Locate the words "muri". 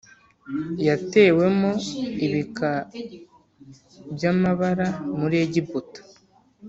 5.19-5.35